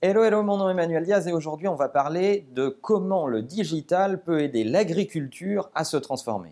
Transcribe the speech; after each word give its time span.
Hello, 0.00 0.22
hello, 0.22 0.44
mon 0.44 0.58
nom 0.58 0.68
est 0.68 0.70
Emmanuel 0.70 1.02
Diaz 1.02 1.26
et 1.26 1.32
aujourd'hui 1.32 1.66
on 1.66 1.74
va 1.74 1.88
parler 1.88 2.46
de 2.54 2.68
comment 2.68 3.26
le 3.26 3.42
digital 3.42 4.22
peut 4.22 4.40
aider 4.42 4.62
l'agriculture 4.62 5.70
à 5.74 5.82
se 5.82 5.96
transformer. 5.96 6.50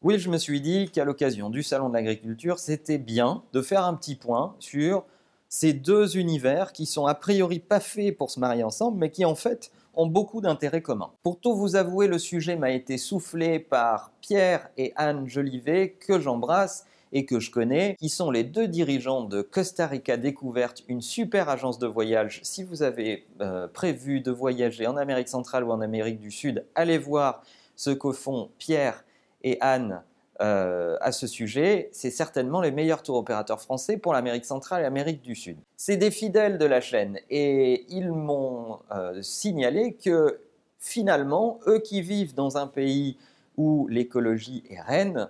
Oui, 0.00 0.20
je 0.20 0.30
me 0.30 0.38
suis 0.38 0.60
dit 0.60 0.90
qu'à 0.92 1.04
l'occasion 1.04 1.50
du 1.50 1.64
Salon 1.64 1.88
de 1.88 1.94
l'agriculture, 1.94 2.60
c'était 2.60 2.98
bien 2.98 3.42
de 3.52 3.60
faire 3.60 3.84
un 3.84 3.94
petit 3.94 4.14
point 4.14 4.54
sur 4.60 5.04
ces 5.48 5.72
deux 5.72 6.16
univers 6.16 6.72
qui 6.72 6.86
sont 6.86 7.06
a 7.06 7.16
priori 7.16 7.58
pas 7.58 7.80
faits 7.80 8.16
pour 8.16 8.30
se 8.30 8.38
marier 8.38 8.62
ensemble, 8.62 8.96
mais 8.96 9.10
qui 9.10 9.24
en 9.24 9.34
fait 9.34 9.72
ont 9.94 10.06
beaucoup 10.06 10.40
d'intérêts 10.40 10.82
communs. 10.82 11.10
Pour 11.24 11.40
tout 11.40 11.56
vous 11.56 11.74
avouer, 11.74 12.06
le 12.06 12.18
sujet 12.20 12.54
m'a 12.54 12.70
été 12.70 12.96
soufflé 12.96 13.58
par 13.58 14.12
Pierre 14.20 14.70
et 14.76 14.92
Anne 14.94 15.26
Jolivet, 15.26 15.96
que 15.98 16.20
j'embrasse 16.20 16.86
et 17.14 17.24
que 17.24 17.38
je 17.38 17.50
connais, 17.50 17.94
qui 17.98 18.08
sont 18.08 18.32
les 18.32 18.42
deux 18.42 18.66
dirigeants 18.66 19.22
de 19.22 19.40
Costa 19.40 19.86
Rica 19.86 20.16
Découverte, 20.16 20.82
une 20.88 21.00
super 21.00 21.48
agence 21.48 21.78
de 21.78 21.86
voyage. 21.86 22.40
Si 22.42 22.64
vous 22.64 22.82
avez 22.82 23.24
euh, 23.40 23.68
prévu 23.68 24.20
de 24.20 24.32
voyager 24.32 24.88
en 24.88 24.96
Amérique 24.96 25.28
centrale 25.28 25.62
ou 25.62 25.70
en 25.70 25.80
Amérique 25.80 26.18
du 26.18 26.32
Sud, 26.32 26.66
allez 26.74 26.98
voir 26.98 27.42
ce 27.76 27.90
que 27.90 28.10
font 28.10 28.50
Pierre 28.58 29.04
et 29.44 29.58
Anne 29.60 30.02
euh, 30.40 30.96
à 31.00 31.12
ce 31.12 31.28
sujet. 31.28 31.88
C'est 31.92 32.10
certainement 32.10 32.60
les 32.60 32.72
meilleurs 32.72 33.04
tours 33.04 33.16
opérateurs 33.16 33.60
français 33.60 33.96
pour 33.96 34.12
l'Amérique 34.12 34.44
centrale 34.44 34.80
et 34.80 34.82
l'Amérique 34.82 35.22
du 35.22 35.36
Sud. 35.36 35.56
C'est 35.76 35.96
des 35.96 36.10
fidèles 36.10 36.58
de 36.58 36.66
la 36.66 36.80
chaîne 36.80 37.20
et 37.30 37.86
ils 37.90 38.10
m'ont 38.10 38.80
euh, 38.90 39.22
signalé 39.22 39.94
que 39.94 40.40
finalement, 40.80 41.60
eux 41.68 41.78
qui 41.78 42.02
vivent 42.02 42.34
dans 42.34 42.56
un 42.56 42.66
pays 42.66 43.16
où 43.56 43.86
l'écologie 43.86 44.64
est 44.68 44.80
reine, 44.80 45.28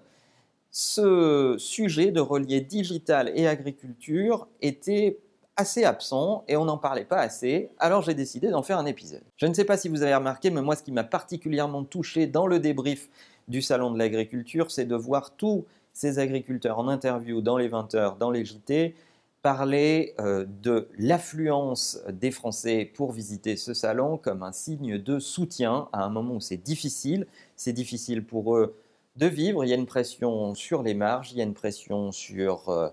ce 0.77 1.55
sujet 1.56 2.10
de 2.10 2.19
relier 2.19 2.60
digital 2.60 3.30
et 3.37 3.46
agriculture 3.46 4.48
était 4.60 5.20
assez 5.55 5.84
absent 5.84 6.42
et 6.48 6.56
on 6.56 6.65
n'en 6.65 6.79
parlait 6.79 7.04
pas 7.04 7.21
assez, 7.21 7.71
alors 7.79 8.02
j'ai 8.02 8.15
décidé 8.15 8.51
d'en 8.51 8.65
faire 8.65 8.79
un 8.79 8.87
épisode. 8.87 9.23
Je 9.37 9.46
ne 9.46 9.54
sais 9.54 9.65
pas 9.65 9.76
si 9.76 9.88
vous 9.88 10.02
avez 10.02 10.16
remarqué, 10.16 10.51
mais 10.51 10.63
moi 10.63 10.74
ce 10.74 10.82
qui 10.82 10.90
m'a 10.90 11.04
particulièrement 11.04 11.85
touché 11.85 12.26
dans 12.26 12.48
le 12.48 12.59
débrief 12.59 13.09
du 13.46 13.63
Salon 13.63 13.93
de 13.93 13.98
l'agriculture, 13.98 14.73
c'est 14.73 14.85
de 14.85 14.96
voir 14.96 15.37
tous 15.37 15.65
ces 15.93 16.18
agriculteurs 16.18 16.80
en 16.80 16.88
interview 16.88 17.41
dans 17.41 17.57
les 17.57 17.68
20 17.68 17.95
heures, 17.95 18.16
dans 18.16 18.32
les 18.32 18.45
JT, 18.45 18.96
parler 19.43 20.15
euh, 20.18 20.45
de 20.60 20.88
l'affluence 20.98 22.01
des 22.10 22.32
Français 22.32 22.91
pour 22.93 23.13
visiter 23.13 23.57
ce 23.57 23.74
salon 23.74 24.16
comme 24.16 24.43
un 24.43 24.51
signe 24.51 24.98
de 24.98 25.20
soutien 25.20 25.87
à 25.93 26.02
un 26.02 26.09
moment 26.09 26.35
où 26.35 26.41
c'est 26.41 26.57
difficile. 26.57 27.29
C'est 27.54 27.74
difficile 27.74 28.24
pour 28.24 28.57
eux 28.57 28.74
de 29.16 29.26
vivre. 29.26 29.65
Il 29.65 29.68
y 29.68 29.73
a 29.73 29.76
une 29.76 29.87
pression 29.87 30.54
sur 30.54 30.82
les 30.82 30.95
marges, 30.95 31.32
il 31.32 31.38
y 31.38 31.40
a 31.40 31.45
une 31.45 31.54
pression 31.54 32.12
sur 32.12 32.68
euh, 32.68 32.88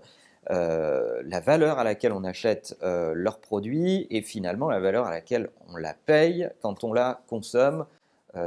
euh, 0.50 1.22
la 1.24 1.40
valeur 1.40 1.78
à 1.78 1.84
laquelle 1.84 2.12
on 2.12 2.24
achète 2.24 2.76
euh, 2.82 3.12
leurs 3.14 3.40
produits 3.40 4.06
et 4.10 4.22
finalement 4.22 4.70
la 4.70 4.80
valeur 4.80 5.06
à 5.06 5.10
laquelle 5.10 5.50
on 5.68 5.76
la 5.76 5.94
paye 5.94 6.48
quand 6.60 6.84
on 6.84 6.92
la 6.92 7.22
consomme, 7.28 7.86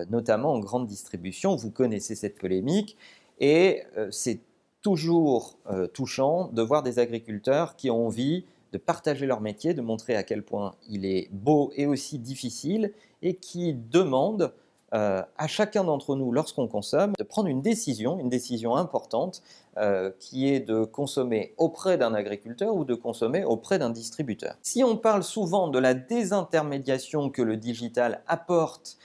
notamment 0.09 0.53
en 0.53 0.59
grande 0.59 0.87
distribution. 0.87 1.55
Vous 1.55 1.69
connaissez 1.69 2.15
cette 2.15 2.39
polémique 2.39 2.97
et 3.39 3.83
c'est 4.09 4.39
toujours 4.81 5.59
touchant 5.93 6.49
de 6.51 6.63
voir 6.63 6.81
des 6.81 6.97
agriculteurs 6.97 7.75
qui 7.75 7.91
ont 7.91 8.07
envie 8.07 8.45
de 8.71 8.79
partager 8.79 9.27
leur 9.27 9.41
métier, 9.41 9.75
de 9.75 9.81
montrer 9.81 10.15
à 10.15 10.23
quel 10.23 10.41
point 10.41 10.73
il 10.89 11.05
est 11.05 11.29
beau 11.31 11.71
et 11.75 11.85
aussi 11.85 12.17
difficile 12.17 12.93
et 13.21 13.35
qui 13.35 13.75
demandent 13.75 14.51
euh, 14.93 15.23
à 15.37 15.47
chacun 15.47 15.83
d'entre 15.83 16.15
nous, 16.15 16.31
lorsqu'on 16.31 16.67
consomme, 16.67 17.13
de 17.17 17.23
prendre 17.23 17.47
une 17.47 17.61
décision, 17.61 18.19
une 18.19 18.29
décision 18.29 18.75
importante, 18.75 19.41
euh, 19.77 20.11
qui 20.19 20.47
est 20.47 20.59
de 20.59 20.85
consommer 20.85 21.53
auprès 21.57 21.97
d'un 21.97 22.13
agriculteur 22.13 22.75
ou 22.75 22.85
de 22.85 22.93
consommer 22.93 23.43
auprès 23.43 23.79
d'un 23.79 23.89
distributeur. 23.89 24.55
Si 24.61 24.83
on 24.83 24.95
parle 24.95 25.23
souvent 25.23 25.67
de 25.67 25.79
la 25.79 25.93
désintermédiation 25.93 27.29
que 27.29 27.41
le 27.41 27.57
digital 27.57 28.21
apporte 28.27 28.97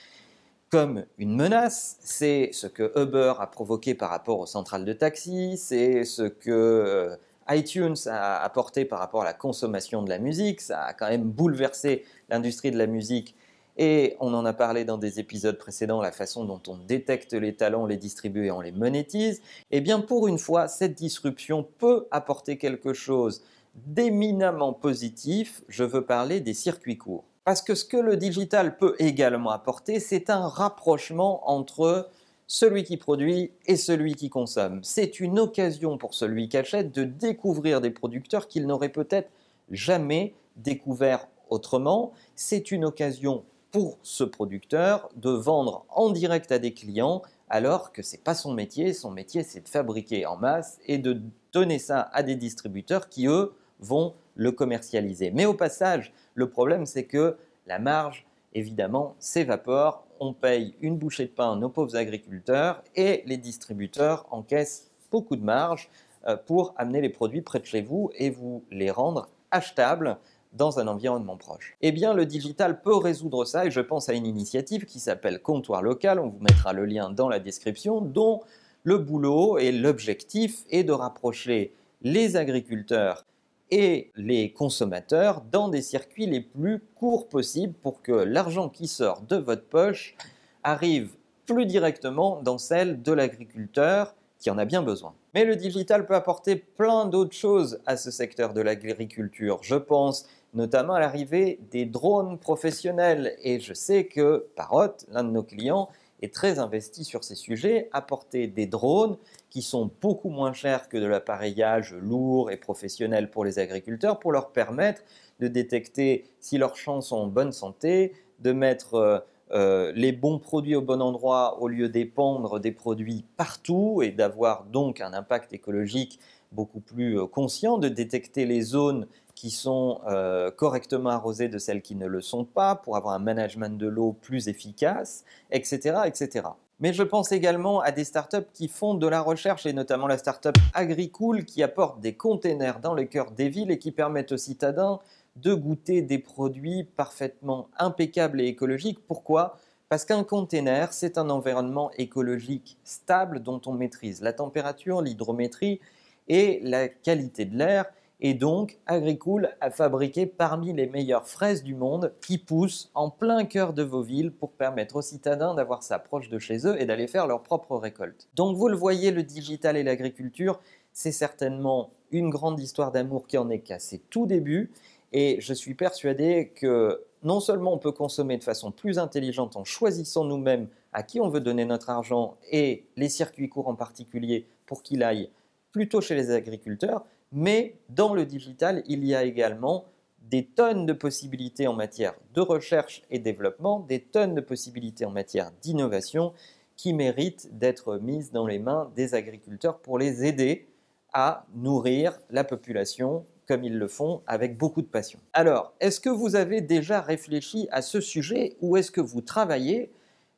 comme 0.69 1.03
une 1.17 1.35
menace, 1.35 1.97
c'est 1.99 2.51
ce 2.53 2.67
que 2.67 2.93
Uber 2.97 3.33
a 3.39 3.47
provoqué 3.47 3.93
par 3.93 4.09
rapport 4.09 4.39
aux 4.39 4.45
centrales 4.45 4.85
de 4.85 4.93
taxi, 4.93 5.57
c'est 5.57 6.05
ce 6.05 6.23
que 6.23 6.51
euh, 6.51 7.15
iTunes 7.49 7.97
a 8.05 8.41
apporté 8.41 8.85
par 8.85 8.99
rapport 8.99 9.23
à 9.23 9.25
la 9.25 9.33
consommation 9.33 10.03
de 10.03 10.09
la 10.09 10.19
musique, 10.19 10.61
ça 10.61 10.83
a 10.83 10.93
quand 10.93 11.09
même 11.09 11.23
bouleversé 11.23 12.05
l'industrie 12.29 12.71
de 12.71 12.77
la 12.77 12.87
musique 12.87 13.35
et 13.77 14.15
on 14.19 14.33
en 14.33 14.45
a 14.45 14.53
parlé 14.53 14.85
dans 14.85 14.97
des 14.97 15.19
épisodes 15.19 15.57
précédents, 15.57 16.01
la 16.01 16.11
façon 16.11 16.45
dont 16.45 16.61
on 16.67 16.77
détecte 16.77 17.33
les 17.33 17.55
talents, 17.55 17.85
les 17.85 17.97
distribue 17.97 18.47
et 18.47 18.51
on 18.51 18.61
les 18.61 18.71
monétise. 18.71 19.41
Eh 19.71 19.81
bien, 19.81 19.99
pour 19.99 20.27
une 20.27 20.37
fois, 20.37 20.67
cette 20.67 20.95
disruption 20.95 21.65
peut 21.77 22.07
apporter 22.11 22.57
quelque 22.57 22.93
chose 22.93 23.41
d'éminemment 23.75 24.73
positif. 24.73 25.63
Je 25.67 25.83
veux 25.83 26.05
parler 26.05 26.41
des 26.41 26.53
circuits 26.53 26.97
courts. 26.97 27.23
Parce 27.43 27.61
que 27.61 27.73
ce 27.73 27.85
que 27.85 27.97
le 27.97 28.17
digital 28.17 28.77
peut 28.77 28.95
également 28.99 29.49
apporter, 29.51 29.99
c'est 29.99 30.29
un 30.29 30.47
rapprochement 30.47 31.49
entre 31.49 32.09
celui 32.45 32.83
qui 32.83 32.97
produit 32.97 33.51
et 33.65 33.77
celui 33.77 34.13
qui 34.13 34.29
consomme. 34.29 34.81
C'est 34.83 35.19
une 35.19 35.39
occasion 35.39 35.97
pour 35.97 36.13
celui 36.13 36.49
qui 36.49 36.57
achète 36.57 36.91
de 36.91 37.03
découvrir 37.03 37.81
des 37.81 37.89
producteurs 37.89 38.47
qu'il 38.47 38.67
n'aurait 38.67 38.89
peut-être 38.89 39.29
jamais 39.71 40.33
découvert 40.57 41.27
autrement. 41.49 42.11
C'est 42.35 42.71
une 42.71 42.85
occasion 42.85 43.43
pour 43.71 43.97
ce 44.03 44.23
producteur 44.23 45.09
de 45.15 45.29
vendre 45.29 45.85
en 45.89 46.09
direct 46.11 46.51
à 46.51 46.59
des 46.59 46.73
clients 46.73 47.21
alors 47.49 47.91
que 47.91 48.01
ce 48.01 48.15
n'est 48.15 48.21
pas 48.21 48.33
son 48.33 48.53
métier. 48.53 48.93
Son 48.93 49.11
métier, 49.11 49.43
c'est 49.43 49.61
de 49.61 49.69
fabriquer 49.69 50.25
en 50.25 50.37
masse 50.37 50.79
et 50.87 50.97
de 50.97 51.21
donner 51.51 51.79
ça 51.79 52.09
à 52.13 52.23
des 52.23 52.35
distributeurs 52.35 53.09
qui, 53.09 53.27
eux, 53.27 53.53
vont 53.79 54.13
le 54.35 54.51
commercialiser. 54.51 55.31
Mais 55.31 55.45
au 55.45 55.53
passage, 55.53 56.13
le 56.33 56.49
problème, 56.49 56.85
c'est 56.85 57.05
que 57.05 57.37
la 57.67 57.77
marge, 57.77 58.25
évidemment, 58.53 59.15
s'évapore. 59.19 60.05
On 60.19 60.33
paye 60.33 60.75
une 60.81 60.97
bouchée 60.97 61.25
de 61.25 61.31
pain 61.31 61.53
à 61.53 61.55
nos 61.55 61.69
pauvres 61.69 61.95
agriculteurs 61.95 62.83
et 62.95 63.23
les 63.25 63.37
distributeurs 63.37 64.25
encaissent 64.31 64.89
beaucoup 65.11 65.35
de 65.35 65.43
marge 65.43 65.89
euh, 66.27 66.37
pour 66.37 66.73
amener 66.77 67.01
les 67.01 67.09
produits 67.09 67.41
près 67.41 67.59
de 67.59 67.65
chez 67.65 67.81
vous 67.81 68.11
et 68.15 68.29
vous 68.29 68.63
les 68.71 68.91
rendre 68.91 69.27
achetables 69.49 70.17
dans 70.53 70.79
un 70.79 70.87
environnement 70.87 71.37
proche. 71.37 71.75
Eh 71.81 71.91
bien, 71.91 72.13
le 72.13 72.25
digital 72.25 72.81
peut 72.81 72.95
résoudre 72.95 73.45
ça 73.45 73.65
et 73.65 73.71
je 73.71 73.79
pense 73.79 74.09
à 74.09 74.13
une 74.13 74.25
initiative 74.25 74.85
qui 74.85 74.99
s'appelle 74.99 75.41
Comptoir 75.41 75.81
local, 75.81 76.19
on 76.19 76.27
vous 76.27 76.39
mettra 76.41 76.73
le 76.73 76.85
lien 76.85 77.09
dans 77.09 77.29
la 77.29 77.39
description, 77.39 78.01
dont 78.01 78.41
le 78.83 78.97
boulot 78.97 79.57
et 79.57 79.71
l'objectif 79.71 80.63
est 80.69 80.83
de 80.83 80.91
rapprocher 80.91 81.73
les 82.01 82.35
agriculteurs 82.35 83.25
et 83.69 84.11
les 84.15 84.51
consommateurs 84.51 85.41
dans 85.49 85.69
des 85.69 85.81
circuits 85.81 86.25
les 86.25 86.41
plus 86.41 86.81
courts 86.95 87.29
possibles 87.29 87.73
pour 87.81 88.01
que 88.01 88.11
l'argent 88.11 88.67
qui 88.67 88.87
sort 88.87 89.21
de 89.21 89.37
votre 89.37 89.63
poche 89.63 90.15
arrive 90.63 91.15
plus 91.45 91.65
directement 91.65 92.41
dans 92.41 92.57
celle 92.57 93.01
de 93.01 93.13
l'agriculteur 93.13 94.13
qui 94.39 94.49
en 94.49 94.57
a 94.57 94.65
bien 94.65 94.81
besoin. 94.81 95.13
Mais 95.33 95.45
le 95.45 95.55
digital 95.55 96.05
peut 96.05 96.15
apporter 96.15 96.55
plein 96.55 97.05
d'autres 97.05 97.35
choses 97.35 97.79
à 97.85 97.95
ce 97.95 98.11
secteur 98.11 98.53
de 98.53 98.61
l'agriculture. 98.61 99.59
Je 99.61 99.75
pense 99.75 100.27
notamment 100.53 100.93
à 100.93 100.99
l'arrivée 100.99 101.59
des 101.71 101.85
drones 101.85 102.37
professionnels. 102.37 103.35
Et 103.43 103.59
je 103.59 103.73
sais 103.73 104.05
que 104.05 104.47
Parrot, 104.55 104.95
l'un 105.09 105.23
de 105.23 105.31
nos 105.31 105.43
clients, 105.43 105.89
est 106.21 106.33
très 106.33 106.59
investi 106.59 107.03
sur 107.03 107.23
ces 107.23 107.35
sujets, 107.35 107.89
apporter 107.93 108.47
des 108.47 108.67
drones 108.67 109.17
qui 109.49 109.61
sont 109.61 109.89
beaucoup 110.01 110.29
moins 110.29 110.53
chers 110.53 110.87
que 110.87 110.97
de 110.97 111.05
l'appareillage 111.05 111.93
lourd 111.95 112.51
et 112.51 112.57
professionnel 112.57 113.29
pour 113.31 113.43
les 113.43 113.59
agriculteurs 113.59 114.19
pour 114.19 114.31
leur 114.31 114.51
permettre 114.51 115.01
de 115.39 115.47
détecter 115.47 116.25
si 116.39 116.57
leurs 116.57 116.75
champs 116.75 117.01
sont 117.01 117.17
en 117.17 117.27
bonne 117.27 117.51
santé, 117.51 118.13
de 118.39 118.51
mettre 118.51 118.95
euh, 118.95 119.19
euh, 119.51 119.91
les 119.95 120.11
bons 120.11 120.39
produits 120.39 120.75
au 120.75 120.81
bon 120.81 121.01
endroit 121.01 121.59
au 121.61 121.67
lieu 121.67 121.89
d'épandre 121.89 122.59
des 122.59 122.71
produits 122.71 123.25
partout 123.35 124.01
et 124.03 124.11
d'avoir 124.11 124.65
donc 124.65 125.01
un 125.01 125.13
impact 125.13 125.53
écologique 125.53 126.19
beaucoup 126.51 126.79
plus 126.79 127.19
euh, 127.19 127.25
conscient, 127.25 127.77
de 127.77 127.89
détecter 127.89 128.45
les 128.45 128.61
zones 128.61 129.07
qui 129.41 129.49
sont 129.49 130.01
euh, 130.05 130.51
correctement 130.51 131.09
arrosées 131.09 131.49
de 131.49 131.57
celles 131.57 131.81
qui 131.81 131.95
ne 131.95 132.05
le 132.05 132.21
sont 132.21 132.45
pas, 132.45 132.75
pour 132.75 132.95
avoir 132.95 133.15
un 133.15 133.19
management 133.19 133.75
de 133.75 133.87
l'eau 133.87 134.11
plus 134.11 134.47
efficace, 134.47 135.25
etc., 135.49 136.01
etc. 136.05 136.49
Mais 136.79 136.93
je 136.93 137.01
pense 137.01 137.31
également 137.31 137.79
à 137.79 137.91
des 137.91 138.03
startups 138.03 138.45
qui 138.53 138.67
font 138.67 138.93
de 138.93 139.07
la 139.07 139.19
recherche, 139.19 139.65
et 139.65 139.73
notamment 139.73 140.05
la 140.05 140.19
startup 140.19 140.55
Agricool, 140.75 141.43
qui 141.43 141.63
apporte 141.63 141.99
des 142.01 142.13
containers 142.13 142.81
dans 142.81 142.93
le 142.93 143.05
cœur 143.05 143.31
des 143.31 143.49
villes 143.49 143.71
et 143.71 143.79
qui 143.79 143.91
permettent 143.91 144.31
aux 144.31 144.37
citadins 144.37 144.99
de 145.37 145.55
goûter 145.55 146.03
des 146.03 146.19
produits 146.19 146.83
parfaitement 146.83 147.67
impeccables 147.79 148.41
et 148.41 148.45
écologiques. 148.45 148.99
Pourquoi? 149.07 149.57
Parce 149.89 150.05
qu'un 150.05 150.23
container, 150.23 150.93
c'est 150.93 151.17
un 151.17 151.31
environnement 151.31 151.89
écologique 151.97 152.77
stable 152.83 153.39
dont 153.39 153.59
on 153.65 153.73
maîtrise 153.73 154.21
la 154.21 154.33
température, 154.33 155.01
l'hydrométrie 155.01 155.79
et 156.27 156.59
la 156.61 156.89
qualité 156.89 157.45
de 157.45 157.57
l'air 157.57 157.85
et 158.23 158.35
donc, 158.35 158.77
Agricool 158.85 159.49
a 159.61 159.71
fabriqué 159.71 160.27
parmi 160.27 160.73
les 160.73 160.85
meilleures 160.85 161.27
fraises 161.27 161.63
du 161.63 161.73
monde 161.73 162.13
qui 162.21 162.37
poussent 162.37 162.91
en 162.93 163.09
plein 163.09 163.45
cœur 163.45 163.73
de 163.73 163.81
vos 163.81 164.03
villes 164.03 164.31
pour 164.31 164.51
permettre 164.51 164.97
aux 164.97 165.01
citadins 165.01 165.55
d'avoir 165.55 165.81
ça 165.81 165.97
proche 165.97 166.29
de 166.29 166.37
chez 166.37 166.67
eux 166.67 166.79
et 166.79 166.85
d'aller 166.85 167.07
faire 167.07 167.25
leur 167.25 167.41
propre 167.41 167.75
récolte. 167.77 168.27
Donc 168.35 168.55
vous 168.57 168.67
le 168.67 168.75
voyez, 168.75 169.09
le 169.09 169.23
digital 169.23 169.75
et 169.75 169.81
l'agriculture, 169.81 170.59
c'est 170.93 171.11
certainement 171.11 171.89
une 172.11 172.29
grande 172.29 172.59
histoire 172.59 172.91
d'amour 172.91 173.25
qui 173.25 173.39
en 173.39 173.49
est 173.49 173.61
qu'à 173.61 173.79
ses 173.79 173.97
tout 173.97 174.27
débuts. 174.27 174.71
Et 175.13 175.37
je 175.41 175.53
suis 175.55 175.73
persuadé 175.73 176.51
que 176.55 177.03
non 177.23 177.39
seulement 177.39 177.73
on 177.73 177.79
peut 177.79 177.91
consommer 177.91 178.37
de 178.37 178.43
façon 178.43 178.71
plus 178.71 178.99
intelligente 178.99 179.55
en 179.55 179.63
choisissant 179.63 180.25
nous-mêmes 180.25 180.67
à 180.93 181.01
qui 181.01 181.19
on 181.19 181.29
veut 181.29 181.41
donner 181.41 181.65
notre 181.65 181.89
argent 181.89 182.37
et 182.51 182.85
les 182.97 183.09
circuits 183.09 183.49
courts 183.49 183.67
en 183.67 183.75
particulier 183.75 184.45
pour 184.67 184.83
qu'il 184.83 185.01
aille 185.01 185.31
plutôt 185.71 186.01
chez 186.01 186.15
les 186.15 186.31
agriculteurs, 186.31 187.05
mais 187.31 187.75
dans 187.89 188.13
le 188.13 188.25
digital, 188.25 188.83
il 188.87 189.05
y 189.05 189.15
a 189.15 189.23
également 189.23 189.85
des 190.29 190.45
tonnes 190.45 190.85
de 190.85 190.93
possibilités 190.93 191.67
en 191.67 191.73
matière 191.73 192.13
de 192.33 192.41
recherche 192.41 193.01
et 193.09 193.19
développement, 193.19 193.79
des 193.81 193.99
tonnes 194.01 194.35
de 194.35 194.41
possibilités 194.41 195.05
en 195.05 195.11
matière 195.11 195.51
d'innovation 195.61 196.33
qui 196.77 196.93
méritent 196.93 197.57
d'être 197.57 197.97
mises 197.97 198.31
dans 198.31 198.47
les 198.47 198.59
mains 198.59 198.91
des 198.95 199.13
agriculteurs 199.13 199.79
pour 199.79 199.99
les 199.99 200.25
aider 200.25 200.67
à 201.13 201.45
nourrir 201.53 202.17
la 202.29 202.43
population 202.43 203.25
comme 203.47 203.63
ils 203.63 203.77
le 203.77 203.87
font 203.87 204.21
avec 204.27 204.57
beaucoup 204.57 204.81
de 204.81 204.87
passion. 204.87 205.19
Alors, 205.33 205.73
est-ce 205.81 205.99
que 205.99 206.09
vous 206.09 206.35
avez 206.35 206.61
déjà 206.61 207.01
réfléchi 207.01 207.67
à 207.71 207.81
ce 207.81 207.99
sujet 207.99 208.55
ou 208.61 208.77
est-ce 208.77 208.91
que 208.91 209.01
vous 209.01 209.21
travaillez 209.21 209.91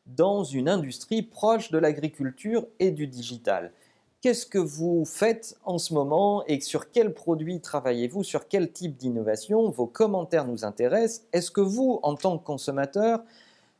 dans 0.08 0.44
une 0.44 0.68
industrie 0.68 1.22
proche 1.22 1.70
de 1.70 1.78
l'agriculture 1.78 2.66
et 2.80 2.92
du 2.92 3.06
digital? 3.08 3.72
Qu'est-ce 4.24 4.46
que 4.46 4.58
vous 4.58 5.04
faites 5.04 5.58
en 5.66 5.78
ce 5.78 5.94
moment 5.94 6.46
et 6.48 6.62
sur 6.62 6.92
quels 6.92 7.14
produits 7.14 7.60
travaillez-vous? 7.60 8.24
Sur 8.24 8.48
quel 8.48 8.72
type 8.72 8.96
d'innovation 8.96 9.70
Vos 9.70 9.86
commentaires 9.86 10.48
nous 10.48 10.64
intéressent? 10.64 11.28
Est-ce 11.34 11.52
que 11.52 11.60
vous, 11.60 12.00
en 12.04 12.16
tant 12.16 12.38
que 12.38 12.46
consommateur, 12.46 13.20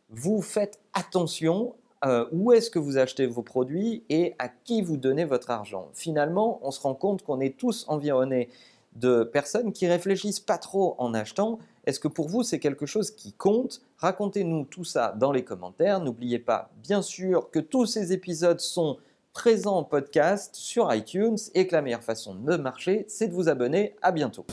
vous 0.10 0.42
faites 0.42 0.82
attention 0.92 1.76
euh, 2.04 2.26
où 2.34 2.52
est-ce 2.52 2.70
que 2.70 2.78
vous 2.78 2.98
achetez 2.98 3.26
vos 3.26 3.42
produits 3.42 4.04
et 4.10 4.36
à 4.38 4.50
qui 4.50 4.82
vous 4.82 4.98
donnez 4.98 5.24
votre 5.24 5.50
argent? 5.50 5.88
Finalement, 5.94 6.60
on 6.62 6.72
se 6.72 6.82
rend 6.82 6.94
compte 6.94 7.22
qu'on 7.24 7.40
est 7.40 7.58
tous 7.58 7.86
environnés 7.88 8.50
de 8.98 9.24
personnes 9.24 9.72
qui 9.72 9.88
réfléchissent 9.88 10.42
pas 10.42 10.58
trop 10.58 10.96
en 10.98 11.14
achetant. 11.14 11.58
Est-ce 11.86 12.02
que 12.02 12.10
pour 12.10 12.28
vous 12.28 12.44
c'est 12.44 12.60
quelque 12.60 12.86
chose 12.86 13.12
qui 13.12 13.32
compte? 13.32 13.82
Racontez-nous 13.96 14.66
tout 14.66 14.84
ça 14.84 15.16
dans 15.18 15.32
les 15.32 15.46
commentaires. 15.46 16.02
N'oubliez 16.02 16.40
pas, 16.40 16.70
bien 16.84 17.02
sûr, 17.02 17.50
que 17.50 17.60
tous 17.60 17.86
ces 17.86 18.12
épisodes 18.12 18.60
sont 18.60 18.98
présent 19.34 19.78
en 19.78 19.84
podcast 19.84 20.56
sur 20.56 20.94
iTunes 20.94 21.38
et 21.54 21.68
que 21.68 21.76
la 21.76 21.82
meilleure 21.82 22.04
façon 22.04 22.36
de 22.36 22.56
marcher, 22.56 23.06
c'est 23.08 23.28
de 23.28 23.34
vous 23.34 23.50
abonner. 23.50 23.96
À 24.02 24.12
bientôt. 24.12 24.46